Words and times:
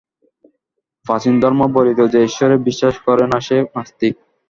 প্রাচীন 1.05 1.35
ধর্ম 1.39 1.61
বলিত 1.73 1.99
যে 2.13 2.19
ঈশ্বরে 2.23 2.55
বিশ্বাস 2.59 2.95
করে 2.99 3.25
না, 3.27 3.37
সে 3.39 3.57
নাস্তিক। 3.75 4.13